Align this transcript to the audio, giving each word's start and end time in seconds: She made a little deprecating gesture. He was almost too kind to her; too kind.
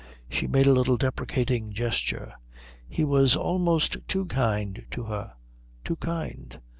She 0.31 0.47
made 0.47 0.65
a 0.65 0.73
little 0.73 0.97
deprecating 0.97 1.73
gesture. 1.73 2.33
He 2.89 3.03
was 3.03 3.35
almost 3.35 3.97
too 4.07 4.25
kind 4.25 4.83
to 4.89 5.03
her; 5.03 5.35
too 5.85 5.97
kind. 5.97 6.59